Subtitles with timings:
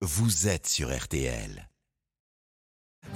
[0.00, 1.67] vous êtes sur RTL.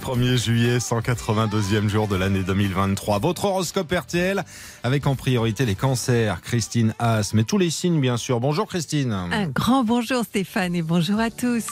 [0.01, 3.19] 1er juillet, 182e jour de l'année 2023.
[3.19, 4.43] Votre horoscope RTL
[4.83, 6.41] avec en priorité les cancers.
[6.41, 8.39] Christine Haas, mais tous les signes bien sûr.
[8.39, 9.11] Bonjour Christine.
[9.11, 11.67] Un grand bonjour Stéphane et bonjour à tous.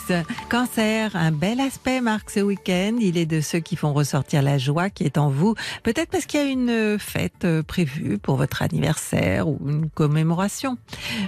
[0.48, 2.96] Cancer, un bel aspect marque ce week-end.
[3.00, 5.54] Il est de ceux qui font ressortir la joie qui est en vous.
[5.82, 10.78] Peut-être parce qu'il y a une fête prévue pour votre anniversaire ou une commémoration.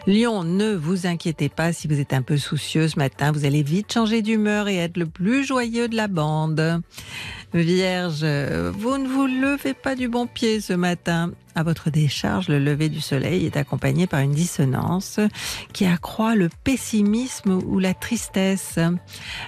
[0.07, 3.33] Lion, ne vous inquiétez pas si vous êtes un peu soucieux ce matin.
[3.33, 6.83] Vous allez vite changer d'humeur et être le plus joyeux de la bande.
[7.53, 11.31] Vierge, vous ne vous levez pas du bon pied ce matin.
[11.57, 15.21] À votre décharge, le lever du soleil est accompagné par une dissonance
[15.73, 18.81] qui accroît le pessimisme ou la tristesse.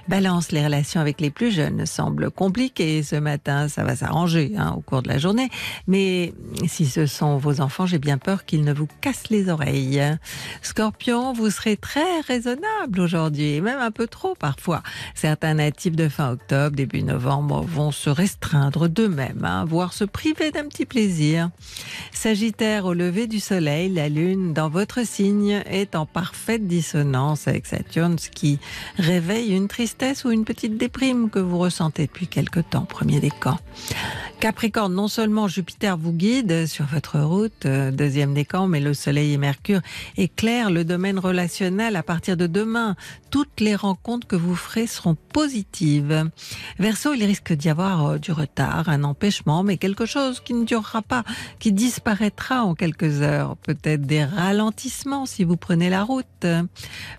[0.06, 3.66] Balance, les relations avec les plus jeunes semblent compliquées ce matin.
[3.68, 5.50] Ça va s'arranger hein, au cours de la journée.
[5.88, 6.32] Mais
[6.68, 10.00] si ce sont vos enfants, j'ai bien peur qu'ils ne vous cassent les oreilles.
[10.62, 14.84] Scorpion, vous serez très raisonnable aujourd'hui, même un peu trop parfois.
[15.16, 20.52] Certains natifs de fin octobre, début novembre vont se restreindre d'eux-mêmes, hein, voire se priver
[20.52, 21.50] d'un petit plaisir.
[22.12, 27.66] Sagittaire, au lever du soleil, la lune dans votre signe est en parfaite dissonance avec
[27.66, 28.58] Saturne, ce qui
[28.96, 33.58] réveille une tristesse ou une petite déprime que vous ressentez depuis quelque temps, premier décan.
[34.46, 39.32] Capricorne, non seulement Jupiter vous guide sur votre route, euh, deuxième décan, mais le soleil
[39.32, 39.80] et Mercure
[40.16, 42.94] éclairent le domaine relationnel à partir de demain.
[43.30, 46.30] Toutes les rencontres que vous ferez seront positives.
[46.78, 50.64] Verseau, il risque d'y avoir euh, du retard, un empêchement, mais quelque chose qui ne
[50.64, 51.24] durera pas,
[51.58, 53.56] qui disparaîtra en quelques heures.
[53.56, 56.46] Peut-être des ralentissements si vous prenez la route.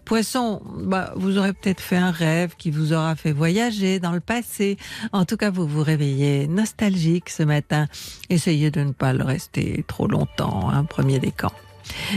[0.05, 4.21] Poisson, bah, vous aurez peut-être fait un rêve qui vous aura fait voyager dans le
[4.21, 4.77] passé.
[5.11, 7.87] En tout cas, vous vous réveillez nostalgique ce matin.
[8.29, 11.51] Essayez de ne pas le rester trop longtemps, hein, premier décan.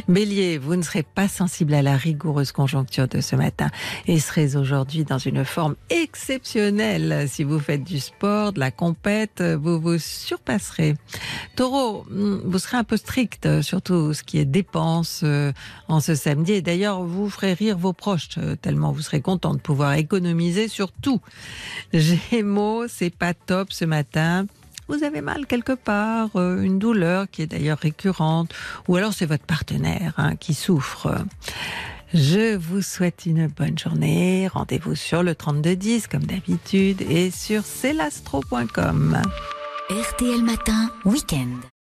[0.08, 3.70] Bélier, vous ne serez pas sensible à la rigoureuse conjoncture de ce matin
[4.06, 7.28] et serez aujourd'hui dans une forme exceptionnelle.
[7.28, 10.94] Si vous faites du sport, de la compète, vous vous surpasserez.
[11.56, 15.52] Taureau, vous serez un peu strict, surtout ce qui est dépenses euh,
[15.88, 16.62] en ce samedi.
[16.62, 20.92] D'ailleurs, vous ferez rire vos proches, euh, tellement vous serez content de pouvoir économiser sur
[20.92, 21.20] tout.
[21.92, 24.46] Gémeaux, c'est pas top ce matin
[24.90, 28.52] vous avez mal quelque part, euh, une douleur qui est d'ailleurs récurrente,
[28.88, 31.14] ou alors c'est votre partenaire hein, qui souffre.
[32.12, 34.48] Je vous souhaite une bonne journée.
[34.48, 39.22] Rendez-vous sur le 3210 comme d'habitude et sur celastro.com.
[39.90, 41.79] RTL Matin, week-end.